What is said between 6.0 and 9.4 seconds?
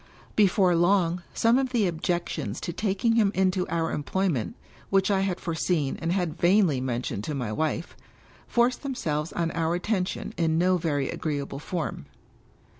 and had vainly men tioned to my wife, forced themselves